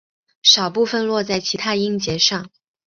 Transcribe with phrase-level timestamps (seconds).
[0.41, 2.49] 少部分落在其它音节上。